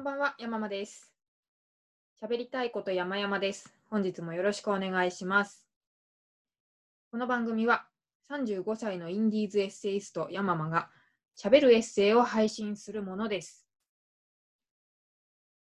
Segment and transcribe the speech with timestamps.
[0.00, 1.12] こんばんは、山間です。
[2.22, 3.70] 喋りたいこと山々です。
[3.90, 5.68] 本日もよろしくお願いします。
[7.10, 7.86] この番組は
[8.30, 10.88] 35歳のインディーズエッセイスト山間が
[11.38, 13.66] 喋るエッセイを配信するものです。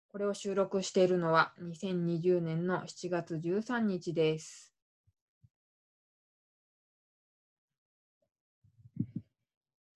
[0.08, 4.74] これを収録しているのは2020年の7月13日です。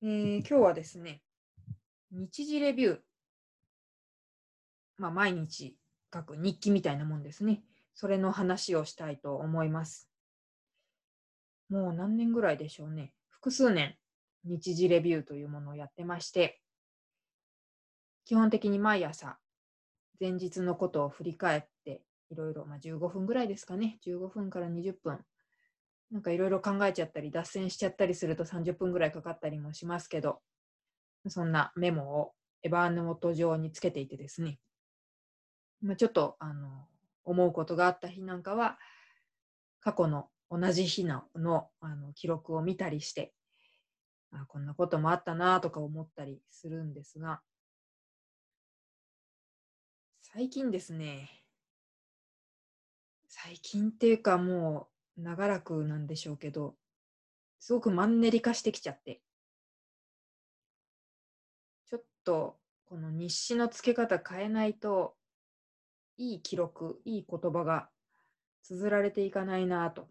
[0.05, 1.21] えー今日はですね、
[2.13, 3.01] 日時レビュー、
[5.01, 5.75] まあ、毎日
[6.13, 7.63] 書く日記みたいなもんですね。
[7.95, 10.11] それの話をしたいと思います。
[11.71, 13.15] もう何年ぐらいでしょうね。
[13.31, 13.97] 複数年、
[14.45, 16.61] 日時レビューというものをやってまして、
[18.27, 19.39] 基本的に毎朝、
[20.21, 23.99] 前日のことを振り返って、いろいろ、まあ、15分ぐらいですかね。
[24.07, 25.19] 15分から20分。
[26.11, 30.43] なんかいろいろ考えちゃったり、脱線しちゃったりすると30分ぐらいかかったりもしますけど、
[31.29, 32.33] そんなメモを
[32.63, 34.59] エバーノート上につけていてですね、
[35.83, 36.87] まあ、ちょっとあの
[37.25, 38.79] 思うことがあった日なんかは、
[39.81, 43.33] 過去の同じ日ののあの記録を見たりして、
[44.33, 47.41] あこんなこともあったなとか思ったりするんですが、
[50.21, 51.29] 最近ですね、
[53.27, 56.75] 最近っていうかもう長らくなんでしょうけど、
[57.59, 59.23] すごくマンネリ化してきちゃって、
[61.89, 65.15] ちょっとこの日誌の付け方変えないと、
[66.21, 67.89] いい記録、いい言葉が
[68.63, 70.07] 綴られていかないなぁと、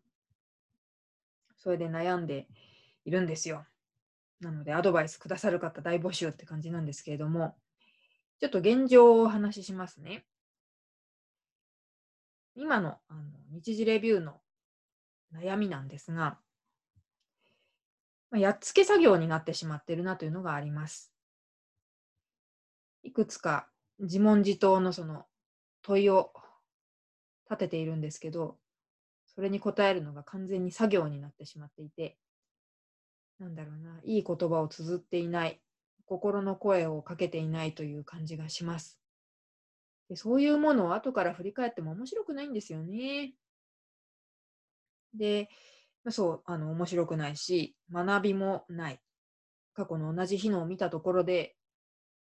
[1.55, 2.47] それで悩んで
[3.05, 3.67] いるんですよ。
[4.41, 7.55] なので、アドバイスくださる方大募集って感じなんですけれども、
[8.39, 10.25] ちょっと現状をお話ししますね。
[12.55, 14.41] 今のあの日時レビューの
[15.31, 16.39] 悩みなんですが、
[18.31, 21.13] まあやっつけ作業になってしまっているなというのがあります。
[23.03, 25.28] いくつか自問自答のその
[25.81, 26.31] 問いを
[27.49, 28.57] 立てているんですけど、
[29.27, 32.17] それに答えるのが完全に作業になってしまっていて、
[33.39, 35.61] なんだろうな、いい言葉を綴っていない、
[36.05, 38.99] 心の声をかけていないという感じがします。
[40.09, 43.33] でそういうものを後から振り返っても面白くないんですよね。
[45.13, 45.49] で、
[46.09, 48.99] そう、あの面白くないし、学びもない。
[49.73, 51.55] 過去の同じ日のを見たところで、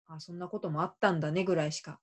[0.06, 2.00] あ、そんなこともあったんだねぐらいしか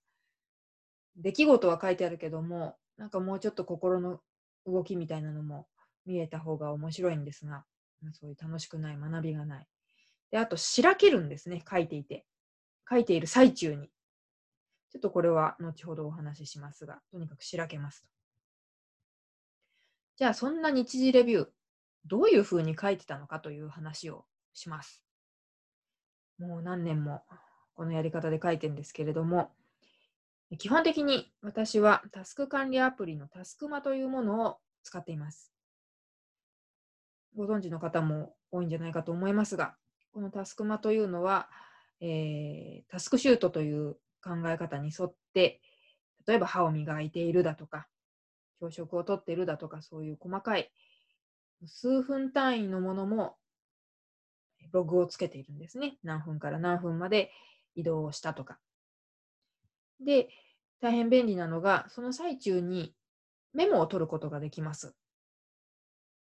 [1.17, 4.19] 出来事は書いてあるけども、なんかもうちょっと心の
[4.66, 5.67] 動きみたいなのも
[6.05, 7.66] 見えた方が面白いんですが、
[8.13, 9.67] そういう楽しくない学びがない。
[10.31, 12.25] で、あと、しらけるんですね、書いていて。
[12.89, 13.89] 書いている最中に。
[14.89, 18.07] ちょっとこれは後ほどお話ししますが、とにかくしらけますと。
[20.17, 21.47] じゃあ、そんな日時レビュー、
[22.05, 25.03] どういうふうに書いてたのかという話をします。
[26.39, 27.23] もう何年も
[27.75, 29.51] このやり方で書いてるんですけれども、
[30.56, 35.52] 基本的に私はタスク管理アプリのタスクマというものを使っています。
[37.35, 39.75] ご存知の方も多いんじゃないかと思いますが、
[40.13, 41.50] このタスクマというのは、
[42.00, 45.62] えータスクシュートという考え方に沿って、
[46.25, 47.88] 例えば歯を磨いているだとか、
[48.59, 50.72] 朝食をとっているだとか、そういう細かい
[51.66, 53.38] 数分単位のものも
[54.72, 55.97] ログをつけているんですね。
[56.03, 57.31] 何分から何分まで
[57.75, 58.59] 移動をしたとか。
[60.00, 60.30] で、
[60.80, 62.94] 大変便利なのが、その最中に
[63.53, 64.96] メモを取ることができます。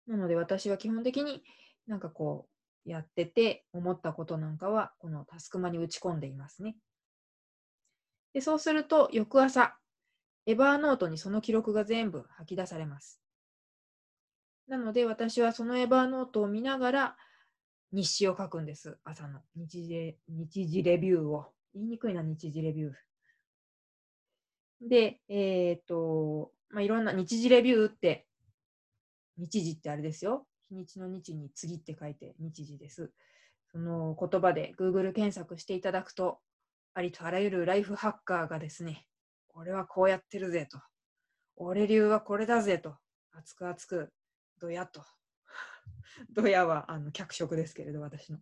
[0.08, 1.44] なので私は基本的に
[1.88, 2.48] なんかこ
[2.86, 6.76] うやってて思ったことなんかはこのタスクマに打ち込んでいますね。
[8.34, 9.78] でそうすると翌朝、
[10.48, 13.22] エバーノートにその記録が全部吐き出されます。
[14.68, 17.18] なので私はそのエバーノートを見ながら
[17.92, 18.98] 日誌を書くんです。
[19.04, 21.54] 朝の日時日時レビューを。
[21.74, 23.11] 言いにくいな、日時レビュー。
[24.82, 28.26] で、えっ、と、まあ、いろんな日時レビューって、
[29.38, 30.48] 日時ってあれですよ。
[30.70, 33.12] 日にちの日に次って書いて日時です。
[33.72, 36.40] その言葉で Google 検索していただくと、
[36.94, 39.06] ありとあらゆるライフハッカーがですね、
[39.54, 40.80] 俺はこうやってるぜと。
[41.56, 42.96] 俺流はこれだぜと。
[43.32, 44.12] 熱く熱く、
[44.60, 45.04] どやと。
[46.34, 48.40] どやはあの脚色ですけれど、私の。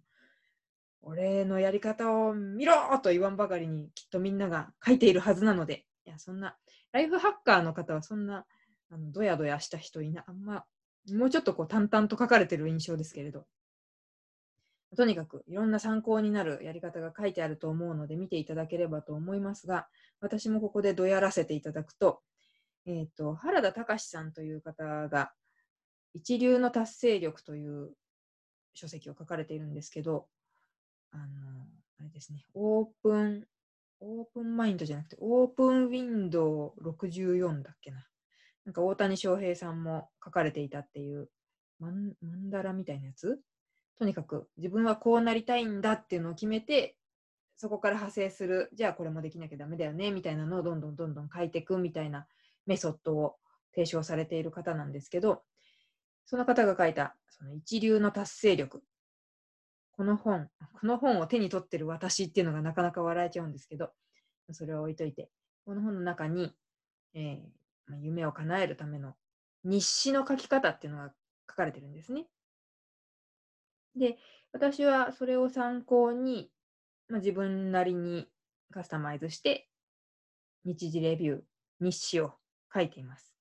[1.01, 6.57] 俺のやり方を見ろと言わんばかりにきっとみんなが書いているはずなので、いや、そんな、
[6.91, 8.47] ライフハッカーの方はそんな、
[8.89, 10.65] あのどやどやした人いな、あんま、
[11.11, 13.45] もうちょっとこう淡々と書かれてる印象ですけれど、
[14.97, 19.87] とにかくいろんな参考になるやり方が書いてあると思うので見ていただければと思いますが、
[20.19, 22.21] 私もここでどやらせていただくと、
[22.87, 25.31] えっ、と、原田隆さんという方が、
[26.15, 27.91] 一流の達成力という
[28.73, 30.27] 書籍を書かれているんですけど、
[31.11, 31.23] あの、
[31.99, 33.45] あれですね、オープン
[34.01, 38.05] オープンマインドじゃなくて、オープンウィンドウ64だっけな。
[38.65, 41.29] なんか大谷翔平さんも書かれていたっていう
[41.79, 43.39] マンマンダラみたいなやつ？
[43.97, 46.95] とにかく自分はこうなりたいんだっていうのを決めて
[47.57, 52.25] そこから派生するじゃあこれもできなきゃダメだよねみたいなのをどんどんどんどん書いていくみたいな
[52.65, 53.35] メソッドを
[53.75, 55.41] 提唱されている方なんですけど
[56.25, 58.83] その方が書いたその一流の達成力
[59.99, 60.47] この本
[60.79, 63.89] この本を手に取ってる私っていうのがなかなか笑えちゃうんですけど
[64.53, 65.29] それは置いといて
[65.65, 66.53] この本の中に、
[67.13, 69.15] えー、夢を叶えるための
[69.65, 71.11] 日誌の書き方っていうのが
[71.49, 72.27] 書かれてるんですね。
[73.97, 74.17] で、
[74.53, 76.49] 私はそれを参考に、
[77.09, 78.27] まあ、自分なりに
[78.71, 79.67] カスタマイズして、
[80.63, 81.41] 日次レビュー、
[81.81, 82.35] 日誌を
[82.73, 83.35] 書いています。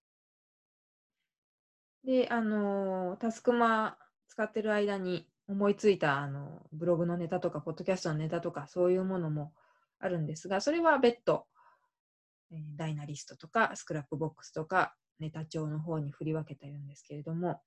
[2.05, 3.97] で、あの、タスクマ
[4.27, 9.53] 使ってる間に思いついたあのブログのネタとか、ポッドキャストのネタとか、そういうものも
[9.99, 11.47] あるんですが、それは別途、
[12.53, 17.63] えー、 Dynalist とか、 Scrapbox とか、ネタ帳の方に振り分けているんですけれども、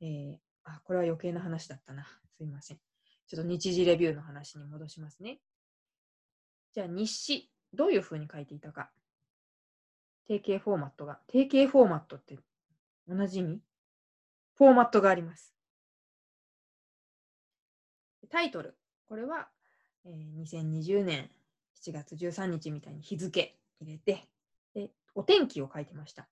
[0.00, 2.06] えー、あ、これは余計な話だったな。
[2.36, 2.78] すいません。
[3.26, 5.40] ちょっと日時レビューの話に戻しますね。
[6.72, 8.90] じゃあ日誌、どういうふうに書いていたか。
[10.28, 11.20] 定型フォーマットが。
[11.26, 12.38] 定型フォーマットって
[13.08, 13.60] 同じ意味？
[14.54, 15.55] フォーマットがあります。
[18.26, 18.76] タイトル。
[19.08, 19.48] これは、
[20.04, 21.30] えー、2020年
[21.82, 24.26] 7月13日みたいに日付入れて、
[24.74, 26.28] でお天気を書いてました。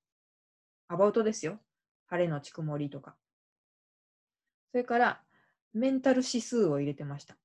[0.89, 1.59] アバウトですよ。
[2.07, 3.17] 晴れのち曇りとか。
[4.71, 5.23] それから
[5.73, 7.37] メンタル指数を入れてました。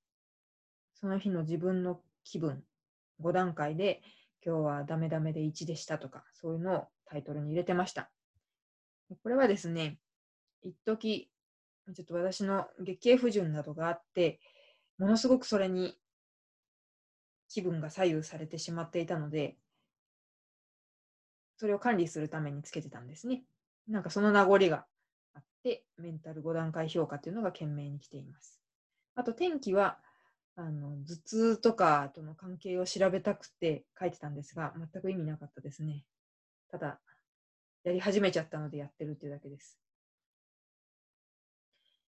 [0.96, 2.64] その日の自分の気分、
[3.22, 4.02] 5段階で
[4.46, 8.10] 今日はダメダメで1でしたとか、そういうのをタイトルに入れてました。
[9.24, 9.98] これはですね、
[10.62, 11.30] 一時
[11.94, 14.40] ちょっと私の月経不順などがあって、
[14.98, 15.98] ものすごくそれに
[17.48, 19.56] 気分が左右されてしまっていたので、
[21.58, 23.44] それを管理するためにつけてたんですね。
[23.88, 24.86] なんかその名残が
[25.34, 28.62] あって、メンタル5段階評価というのが懸命に来ています。
[29.16, 30.00] あと天気は
[30.56, 36.06] あの頭痛とかとの関係を調べたくて書いてたんですが、全く意味なかったですね。
[36.72, 37.00] ただ、
[37.84, 39.80] やり始めちゃったのでやってるっていうだけです。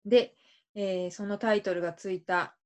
[0.04, 0.34] で、
[0.74, 2.56] えー、そのタイトルがついた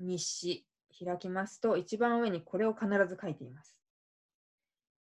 [0.00, 0.66] 日誌
[1.04, 3.80] 開きますと、一番上にこれを必ず書いています。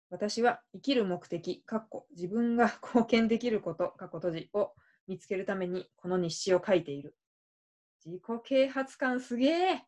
[0.10, 4.74] 私は生きる目的、かっこ自分が 貢献できること、かっこ閉じを
[5.08, 7.16] 見つけるためにこの日誌を書いている。
[8.06, 9.86] 自己啓発感すげえ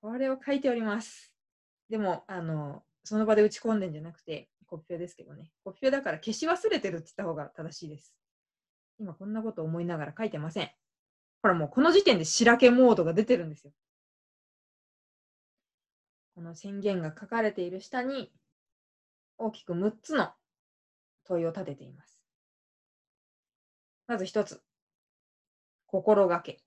[0.00, 1.34] これを書いております。
[1.88, 5.52] でも、あの、その場で打ち込んでんじゃなくて、コピペですけどね。
[5.64, 8.14] コピペだから消し忘れてるって言った方が正しいです。
[9.00, 10.70] 今こんなこと思いながら書いてません。
[11.42, 13.72] ほらもうこの時点で白けモードが出てるんですよ。
[16.34, 18.30] この宣言が書かれている下に
[19.38, 20.30] 大きく6つの
[21.24, 22.20] 問いを立てています。
[24.06, 24.62] まず1つ、
[25.86, 26.60] 心がけ。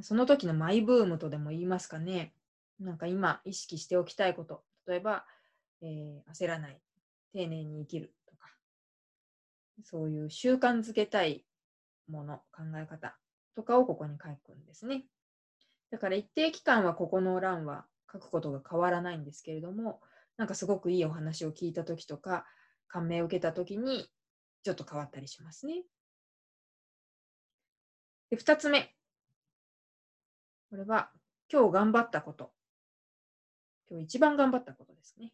[0.00, 2.34] その時のマイブームとでも言いますかね。
[2.80, 4.64] なんか今意識しておきたいこと。
[4.86, 5.26] 例えば、
[5.82, 6.80] えー、焦らない、
[7.32, 8.14] 丁寧に生きる、
[9.84, 11.44] そういう習慣づけたい
[12.08, 13.16] もの、考え方
[13.54, 15.04] とかをここに書くんですね。
[15.90, 20.00] だから一定期間はここの欄は書くことが変わらないんですけれども、
[20.36, 22.46] なんかすごくいいお話を聞いた時とか
[22.88, 24.06] 感銘を受けた時に
[24.62, 25.82] ちょっと変わったりしますね。
[28.30, 28.94] で2つ目。
[30.70, 31.10] これは
[31.52, 32.52] 今日頑張ったこと。
[33.90, 35.32] 今日一番頑張ったことですね。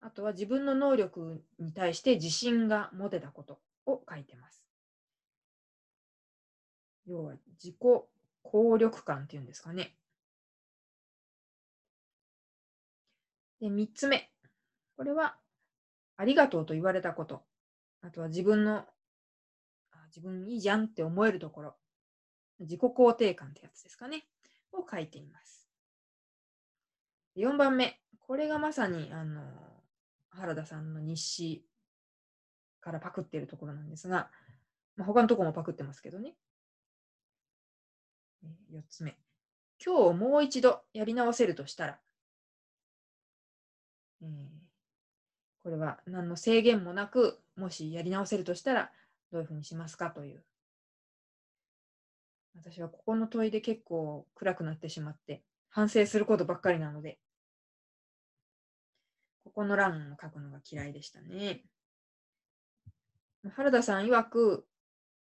[0.00, 4.64] あとは自分の能力に対して自信が持てたことを書いてます。
[7.06, 7.76] 要は自己
[8.42, 9.94] 効力感っていうんですかね。
[13.60, 14.30] で、3つ目。
[14.96, 15.36] これは、
[16.16, 17.42] ありがとうと言われたこと。
[18.02, 18.84] あとは自分の、
[20.08, 21.76] 自分いいじゃんって思えるところ。
[22.60, 24.26] 自己肯定感ってやつですかね。
[24.72, 25.68] を書いています。
[27.36, 28.00] 4番目。
[28.20, 29.42] これがまさに、あの、
[30.38, 31.64] 原田さんの日誌
[32.80, 34.30] からパクってるところなんですが、
[34.96, 36.34] まあ、他のところもパクってますけどね。
[38.72, 39.16] 4つ目。
[39.84, 41.98] 今日もう一度やり直せるとしたら、
[44.22, 44.28] えー、
[45.62, 48.90] これは何の制限もなく、もしやり直せるとしたら、
[49.30, 50.42] どういうふうにしますかという。
[52.56, 57.18] 私はここの問いで結構暗くなってしまって、反省することばっかりなので、
[59.48, 61.62] ここの欄を書くのが嫌いでしたね。
[63.54, 64.66] 原田さん曰く、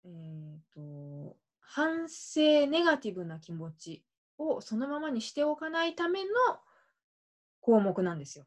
[0.04, 4.04] えーと、反省ネガティブな気持ち
[4.36, 6.30] をそのままにしておかないための
[7.60, 8.44] 項目なんですよ。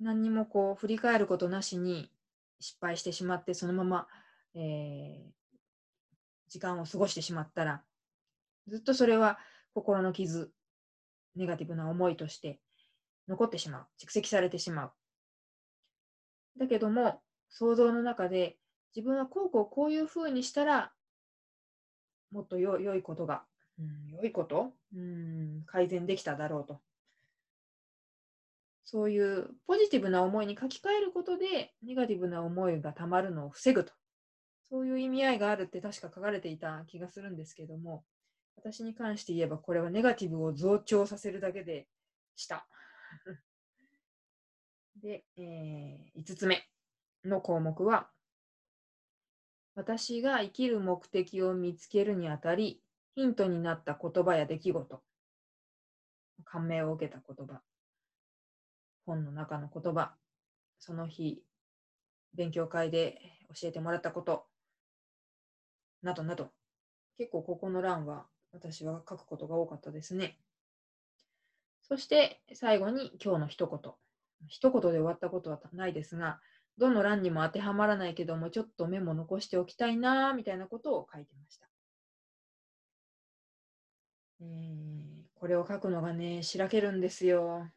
[0.00, 2.10] 何にもこう振り返ることなしに
[2.58, 4.06] 失敗してしまってそのまま、
[4.54, 5.30] えー、
[6.48, 7.82] 時間を過ごしてしまったら
[8.66, 9.38] ずっとそれは
[9.74, 10.50] 心の傷
[11.36, 12.60] ネガティブな思いとして
[13.30, 14.92] 残ってしまう蓄積されてしまう
[16.58, 18.58] だけども想像の中で
[18.94, 20.92] 自分はこうこうこういうふうにしたら
[22.30, 23.42] もっとよ良いことが、
[23.78, 24.74] うん、良いこと？
[24.94, 26.80] うん改善できただろうと
[28.84, 33.92] そういうポジティブな思いに書き換えることで、ネガティブな思いがたまるのを防ぐと。
[34.68, 38.02] そういう意味合いがあるって確か書かれていた気がするんですけども、
[38.56, 41.86] 私に関して言えばこれはネガティブを増長させるだけで
[42.34, 42.66] した。
[44.96, 46.68] で、えー、5つ目
[47.24, 48.10] の項目は、
[49.74, 52.82] 私が生きる目的を見つけるにあたり、
[53.14, 55.02] ヒントになった言葉や出来事、
[56.44, 57.62] 感銘を受けた言葉、
[59.06, 60.16] 本の中の言葉、
[60.78, 61.42] その日、
[62.34, 63.20] 勉強会で
[63.54, 64.46] 教えてもらったこと、
[66.02, 66.52] などなど、
[67.16, 70.38] 結構ここの欄は私は書くことが多かったですね。
[71.90, 73.92] そして最後に今日の一言。
[74.46, 76.40] 一言で終わったことはないですが、
[76.78, 81.66] どの欄にも当てはまらないけども、ちょっとメモ残しておきたいな、みたいなことを書いてました。
[84.40, 87.68] えー、これを書くのがね、しらけるんですよ。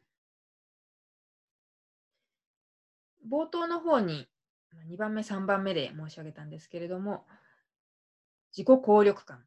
[3.28, 4.28] 冒頭の方に
[4.88, 7.26] 2番目、3番目で申し上げたんですけれども、
[8.56, 9.44] 自己効力感、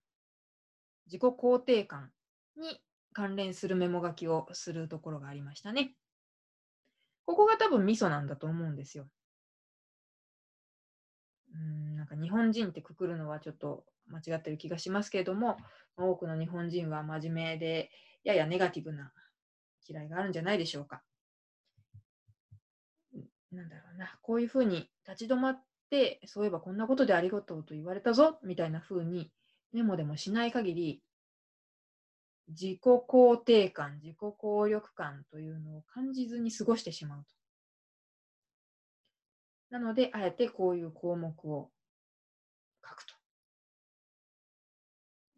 [1.06, 2.12] 自己肯定感
[2.58, 2.82] に
[3.18, 5.96] 関連するメモ書きをするところがありましたね。
[7.26, 9.08] ここが多分ミソなんだと思うんですよ。
[11.52, 15.58] うんなんか日本人ってくくるのはちょっと間違ってる気がしますけれども、
[15.98, 17.90] 多くの日本人は真面目で、
[18.24, 19.12] ややネガティブな
[19.90, 21.02] 嫌いがあるんじゃないでしょうか。
[23.52, 29.32] なんだろうな、こういうふうに立ち止まって、そういえばこんなことでありがとうと言われたぞ、みたいなふうに
[29.74, 31.02] メモでもしない限り、
[32.48, 37.30] 自己肯定感、自己効力感というのを感じずに過ごしてしまうと。
[39.70, 41.70] なので、あえてこういう項目を
[42.88, 43.14] 書くと。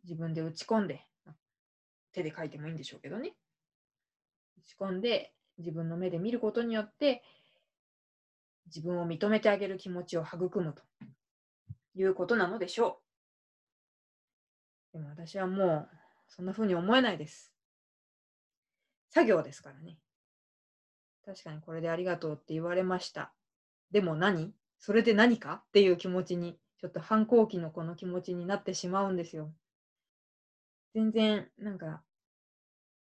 [0.03, 1.05] 自分で打ち込んで、
[2.11, 3.33] 手で書いてもいいんでしょうけどね。
[4.59, 7.23] 打ち込んで、自分の目で見ることによって、
[8.67, 10.83] 自分を認めてあげる気持ちを育むと
[11.95, 13.01] いうことなのでしょ
[14.93, 14.93] う。
[14.93, 15.98] でも私はもう
[16.29, 17.51] そんな風に思えないです。
[19.09, 19.97] 作業ですからね。
[21.25, 23.33] 確かにこれでありがとうって言われました。
[23.91, 24.53] でも何？
[24.79, 25.63] それで何か？
[25.67, 29.51] っていう気持ちに、ちょっと反抗期のこの気持ちになってしまうんですよ。
[30.93, 32.01] 全然なんか、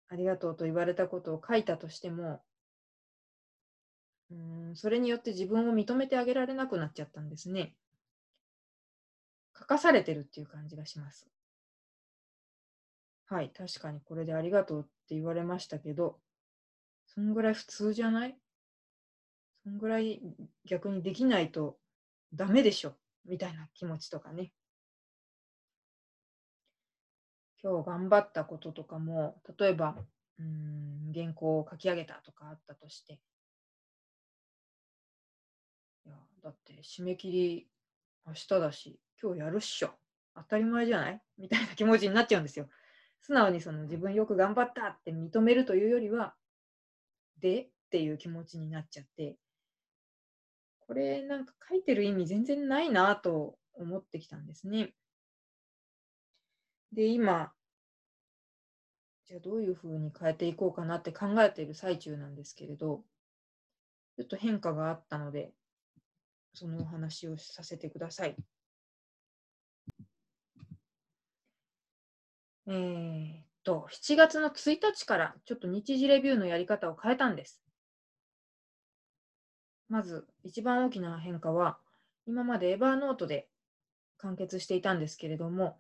[0.10, 2.42] ありがとうと言われたことを書いたとしても、
[4.32, 7.76] うんそれによって自分を認めてあげられなくなっちゃったんですね。
[9.58, 11.28] 書かされてるっていう感じがします。
[13.28, 16.20] はい、確かにこれでありがとうって言われましたけど、
[17.08, 18.38] そんぐらい普通じゃない？
[19.64, 20.22] そんぐらい
[20.66, 21.78] 逆にできないと
[22.34, 22.94] ダメでしょ？
[23.26, 24.52] みたいな気持ちとかね。
[27.64, 29.96] 今日頑張ったこととかも、例えば、
[30.38, 33.22] うん、原稿を書き上げたとかあったとして、
[36.06, 37.68] いや、だって締め切り
[38.28, 39.92] 明日だし、今日やるっしょ。
[40.36, 41.22] 当たり前じゃない？
[41.38, 42.68] みたいな気持ちになっちゃうんですよ。
[43.24, 46.36] 素直にその自分よく頑張ったって認めるというよりは、
[47.40, 49.38] でっていう気持ちになっちゃって、
[50.82, 54.94] これなんか書いてる意味全然ないなと思ってきたんですね。
[56.92, 57.54] で、今、
[59.26, 63.04] じゃあどういうふうに変えていこうかなって考えている最中なんですけれど、
[64.18, 65.54] ちょっと変化があったので、
[66.54, 68.36] そのお話をさせてください。
[72.68, 77.62] えー、っと、7月の1日からちょっと日時レビューのやり方を変えたんです。
[79.90, 81.78] まず、一番大きな変化は、
[82.26, 83.48] 今までエバーノートで
[84.18, 85.78] 完結していたんですけれども、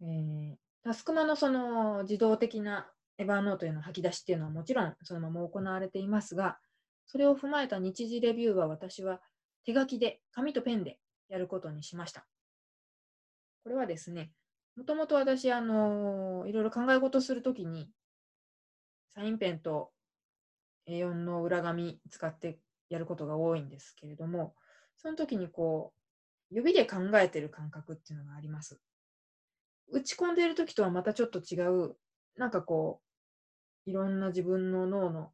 [0.00, 2.88] えー、タスクマのその自動的な
[3.18, 6.58] エバーノートへの吐き出しっていうのはもちろんそのまま行われていますが、
[7.06, 9.20] それを踏まえた日時レビューは私は
[9.64, 12.24] 手書きで、紙とペンでやることにしました。
[13.64, 14.30] これはですね、
[14.78, 17.90] もともと私、あのいろいろ考え事するときに、
[19.08, 19.90] サインペンと
[20.88, 24.54] A4 の裏紙使ってやることが多いんですけれども、
[24.96, 25.92] その時にこ
[26.52, 28.80] う、指で考えてる感覚っていうのがあります。
[29.90, 31.96] 打ち込んでいる時とはまたちょっと違う、
[32.36, 33.02] なんかこ
[33.84, 35.32] う、いろんな自分の脳の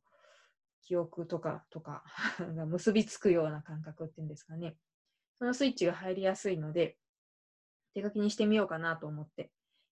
[0.80, 2.02] 記憶とかとか
[2.56, 4.78] が結びつくような感覚っていうんですかね。
[5.38, 6.96] そのスイッチが入りやすいので、
[7.94, 9.50] 手書きにしてみようかなと思って。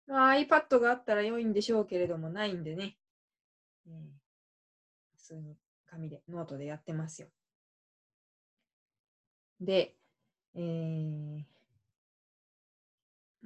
[0.06, 2.96] まあ、iPad があったら良いんでしょうけれども、ないんでね、
[3.86, 3.94] えー、
[5.16, 7.28] 普通に紙で、ノートでやってますよ。
[9.60, 9.94] で、
[10.54, 11.44] えー、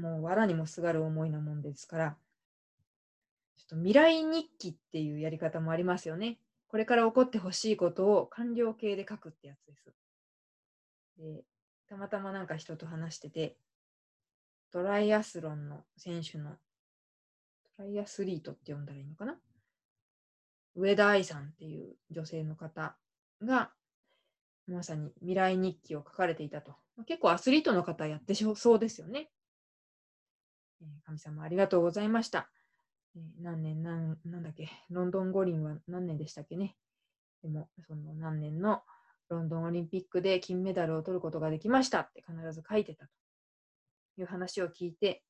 [0.00, 2.16] もう藁にもすがる思いなもんですから、
[3.56, 6.38] ちょっと未来日記っていうやり方もありますよね。
[6.68, 9.92] これから起こってほしいことを完了形で書くってやつです。
[11.18, 11.44] で、
[11.88, 13.56] たまたまなんか人と話してて、
[14.74, 16.50] トライアスロンの選手の、
[17.76, 19.36] トライアスリートって呼んだらいいのかな？
[20.74, 22.96] 上田愛さんっていう女性の方
[23.44, 23.70] が、
[24.66, 26.72] まさに未来日記を書かれていたと。
[27.06, 29.30] 結構アスリートの方やってそうですよね。
[31.06, 32.50] 神様ありがとうございました。
[33.40, 36.74] 何年何、なんだっけ、ロンドン五輪は何年でしたっけね？
[37.44, 38.82] でも、その何年の
[39.28, 43.12] ロンドンオリンピックで金メダルを取ることができましたって必ず書いてたと。
[44.18, 45.22] いう話を聞いて、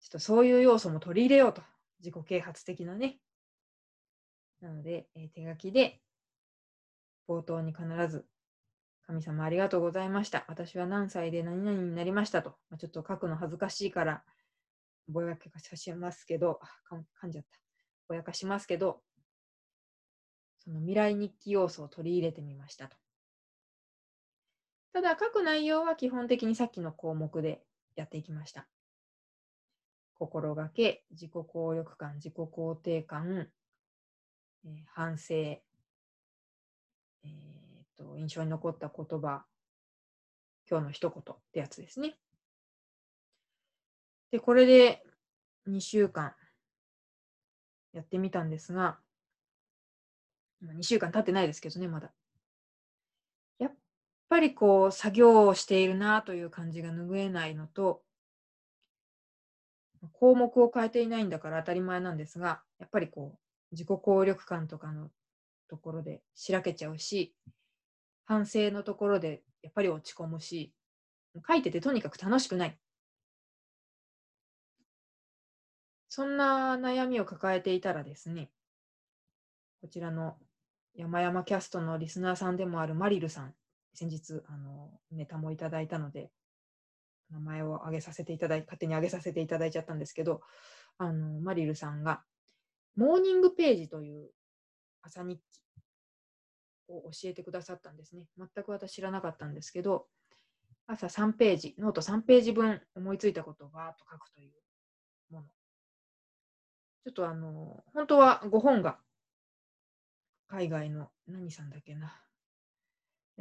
[0.00, 1.62] ちょっとそういう要素も取り入れようと。
[2.00, 3.18] 自己啓発的なね。
[4.60, 6.00] なので、えー、手書きで
[7.28, 8.26] 冒頭に必ず、
[9.06, 10.44] 神様ありがとうございました。
[10.48, 12.50] 私は何歳で何々になりましたと。
[12.70, 14.24] まあ、ちょっと書くの恥ずかしいから、
[15.08, 16.60] ぼやけかしますけど、
[17.22, 17.58] 噛んじゃった。
[18.08, 19.02] ぼやかしますけど、
[20.58, 22.96] その未来日記要素を取り入れてみましたと。
[24.92, 27.62] ただ書く内容は基本的にさっきの項目で
[27.96, 28.66] やっていきました。
[30.14, 33.48] 心がけ、自己効力感、自己肯定感、
[34.64, 37.30] えー、反省、えー、
[37.96, 39.44] と、印象に残った言葉、
[40.68, 42.16] 今日の一言ってやつですね。
[44.30, 45.02] で、これで
[45.68, 46.34] 2週間
[47.92, 48.98] やってみたんですが、
[50.62, 52.12] 2週間経ってないですけどね、まだ。
[54.30, 58.00] ぱりこう作業をしているなという感じが拭えないのと
[60.12, 63.38] 項目を変えていないんだから当たり前なんですがやっぱりこう
[63.72, 65.10] 自己効力感とかの
[65.68, 67.34] ところでしらけちゃうし
[68.24, 70.72] 反省のところでやっぱり落ち込むし
[71.46, 72.78] 書いててとにかく楽しくない。
[76.08, 78.50] そんな悩みを抱えていたらですね
[79.80, 80.36] こちらの
[80.96, 83.54] 山々キャストのリスナーさんでもあるマリルさん
[83.94, 86.30] 先日、あの、ネタもいただいたので、
[87.30, 90.40] 名前を挙げさせていただい、勝手に挙げさせていただいちゃったんですけど、
[90.98, 92.22] あの、マリルさんが、
[92.96, 94.30] モーニングページという
[95.02, 95.60] 朝日記
[96.88, 98.26] を教えてくださったんですね。
[98.36, 100.06] 全く私知らなかったんですけど、
[100.86, 105.46] 朝3ページ、ノート3ページ分思いついたことをバーッと書くというもの。
[107.04, 108.98] ちょっとあの、本当はご本家
[110.48, 112.12] 海外の何さんだっけな。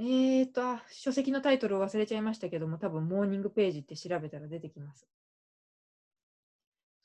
[0.02, 5.06] えーと、書籍のタイトルを忘れちゃいましたけども、多分モーニングページって調べたら出てきます。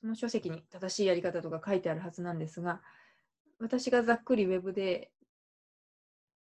[0.00, 2.82] その書籍に正しいやり方とか書いてあるはずなんですが、
[3.58, 5.10] 私がざっくりウェブで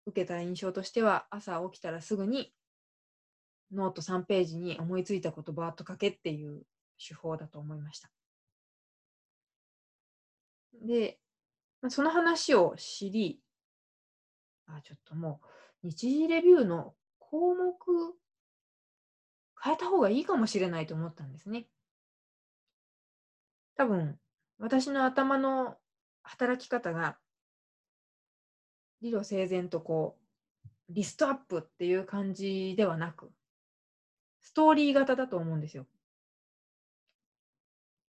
[0.06, 2.54] 受けた印象としては、朝起きたらすぐに
[3.72, 6.64] ノート3ページに思いついたことバーッと書けっていう
[6.98, 8.12] 手法だと思いました。
[10.74, 11.20] で、
[11.88, 13.40] その話を知り、
[14.68, 17.76] あ、ちょっともう、日次レビューの項目
[19.62, 21.68] 変えた方がいいかもしれないと思ったんですね。
[23.76, 24.18] 多分、
[24.60, 25.78] 私の頭の
[26.24, 27.18] 働き方が
[29.02, 33.32] 理路整然とこう、リストアップっていう感じではなく、
[34.42, 35.86] ストーリー型だと思うんですよ。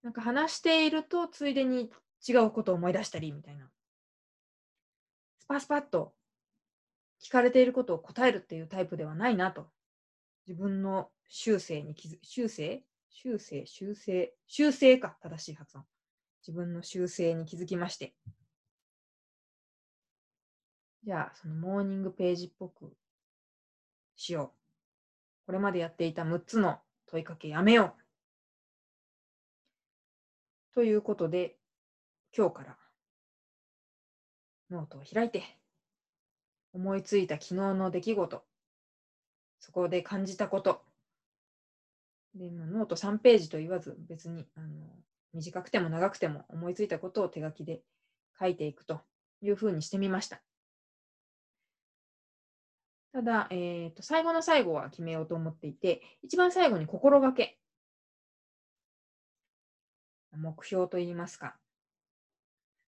[0.02, 1.90] なんか話していると、ついでに
[2.26, 3.70] 違うことを思い出したりみたいな。
[5.40, 6.14] スパスパッと
[7.22, 9.66] 聞かれていることを答えるっていうタイプではないなと。
[10.46, 12.82] 自分の修正に気づ、修正？
[13.10, 13.64] 修正？
[13.66, 14.34] 修正？
[14.46, 15.84] 修正か、正しい発音。
[16.46, 18.14] 自分の修正に気づきまして。
[21.04, 22.94] じゃあ、そのモーニングページっぽく
[24.16, 25.46] しよう。
[25.46, 28.02] これまでやっていた6つの問いかけやめよう。
[30.74, 31.56] ということで、
[32.36, 32.76] 今日から
[34.70, 35.42] ノートを開いて
[36.74, 38.44] 思いついた昨日の出来事、
[39.60, 40.82] そこで感じたこと、
[42.34, 44.68] でノート3ページと言わず、別にあの
[45.32, 47.80] 短くても長くても思いついたことを手書きで
[48.38, 49.00] 書いていくと
[49.40, 50.42] いうふうにしてみました。
[53.12, 57.56] ただ、えーと、最後の最後は決めようと思っていて、一番最後に心がけ。
[60.36, 61.56] 目標といいますか、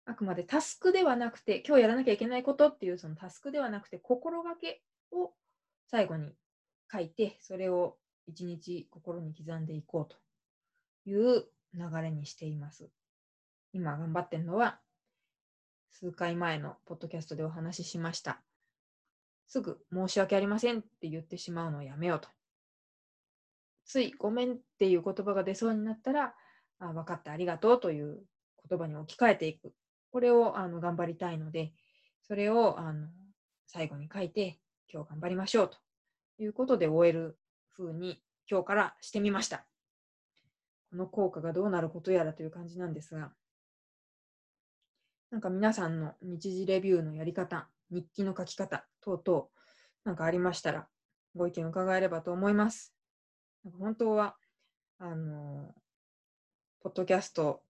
[0.05, 5.33] あくまでタスクではなくて、今日やらなきゃいけないことっていうそのタスクではなくて、心がけを
[5.87, 6.33] 最後に
[6.91, 10.17] 書いて、それを一日心に刻んでいこうと
[11.09, 12.89] いう流れにしています。
[13.73, 14.79] 今頑張ってるのは、
[15.89, 18.41] 数回前のポッドキャストでお話ししました。
[19.47, 22.29] すぐ申し訳ありませんって言ってしまうのをやめようと。
[23.85, 26.35] ついごめんっていう言葉が出そうになったら、
[26.79, 28.23] あ分かった、ありがとうという
[28.69, 29.73] 言葉に置き換えていく。
[30.15, 31.73] これをあの頑張りたいので、
[32.25, 33.09] それをあの
[33.67, 35.77] 最後に書いて、今日頑張りましょうと
[36.41, 37.37] いうことで終える
[37.75, 39.65] 風に今日からしてみました。
[40.89, 43.33] この効果がどうなることやらという感じなんですが、
[45.31, 49.47] なんか皆さんの日時レビューのやり方、日記の書き方等々、
[50.05, 50.87] なんかありましたら、
[51.35, 52.95] ご意見伺えればと思います。
[53.65, 54.37] なんか本当は、
[54.97, 55.75] あの、
[56.79, 57.64] ポッドキャスト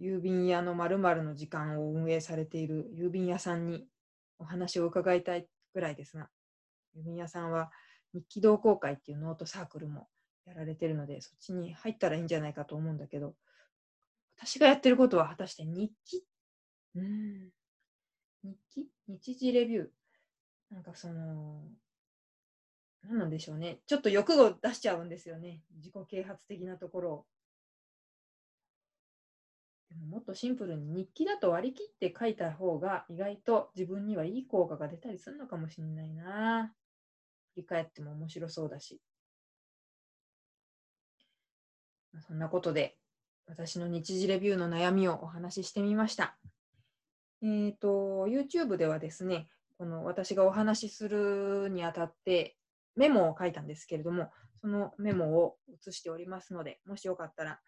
[0.00, 3.86] 郵便屋の〇〇の時間を運営されている郵便屋さんに
[4.38, 6.28] お話を伺いたいぐらいですが、
[6.96, 7.70] 郵便屋さんは
[8.12, 10.08] 日記同好会っていうノートサークルも
[10.46, 13.34] やられてるので、そっちに入ったらいいんじゃないかと思うんだけど、
[14.36, 16.24] 私がやってることは果たして日記？
[16.96, 17.50] うん。
[18.42, 18.88] 日記？
[19.08, 19.86] 日時レビュー？
[20.70, 21.62] なんかその、
[23.04, 23.78] 何なんでしょうね。
[23.86, 25.62] ちょっと欲を出しちゃうんですよね。
[25.76, 27.26] 自己啓発的なところを。
[30.04, 36.72] ももっとシンプルに日記だと割り切って書いた方が意外と自分にはいい効果が出たりするのかもしれないな。
[37.54, 39.00] 振り返っても面白そうだし。
[42.20, 42.96] そんなことで
[43.46, 46.36] 私の日時レビューの悩みをお話ししてみました。
[47.42, 52.56] えっ、ー、と、YouTube ではですね、この私がお話しするにあたって
[52.96, 57.60] メモを書いたんですけれども、そのメモを写しておりますので、もしよかったら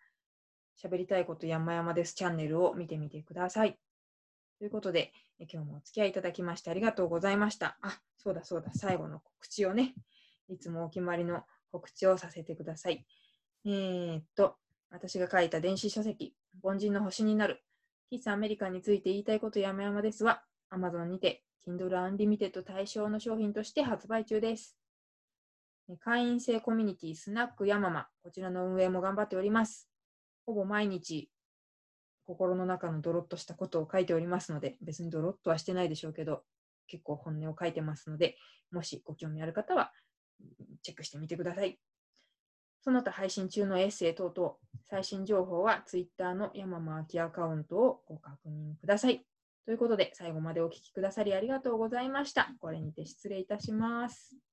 [0.83, 3.79] 喋りたいこと山々ですチャンネルを見てみてください。
[4.59, 7.79] ということで、今日もお付き合いいただきましてありがとうございました。
[7.83, 9.95] あ、そうだそうだ、最後の告知をね、
[10.49, 13.05] いつもお決まりの告知をさせてください。
[13.65, 14.57] えー、っと、
[14.91, 17.63] 私が書いた電子書籍、凡人の星になる、
[18.13, 24.77] 喫茶アメリカについて言いたいこと山々ですは、Amazon にて Kindle Unlimited 対象の商品として発売中です。
[26.01, 29.89] 会員制コミュニティスナックヤママ、こちらの運営も頑張っております。
[30.47, 31.29] ほぼ毎日
[32.27, 36.43] 心の中のドロッとしたことを書いておりますので、別にドロッとはしてないでしょうけど、
[36.89, 38.37] 結構本音を書いてますので、
[38.73, 39.93] もしご興味ある方は
[40.83, 41.79] チェックしてみてください。
[42.81, 44.55] その他配信中のエッセイ等々、
[44.85, 49.27] 最新情報は Twitter の山間明アカウントをご確認ください。
[49.65, 52.55] ということで、最後までお聴きくださりありがとうございました。
[52.61, 54.46] これにて失礼いたします。